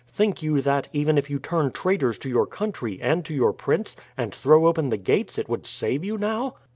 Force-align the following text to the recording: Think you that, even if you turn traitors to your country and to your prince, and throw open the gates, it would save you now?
Think 0.07 0.41
you 0.41 0.61
that, 0.61 0.89
even 0.93 1.15
if 1.19 1.29
you 1.29 1.37
turn 1.37 1.69
traitors 1.69 2.17
to 2.17 2.27
your 2.27 2.47
country 2.47 2.97
and 3.03 3.23
to 3.23 3.35
your 3.35 3.53
prince, 3.53 3.95
and 4.17 4.33
throw 4.33 4.65
open 4.65 4.89
the 4.89 4.97
gates, 4.97 5.37
it 5.37 5.47
would 5.47 5.67
save 5.67 6.03
you 6.03 6.17
now? 6.17 6.55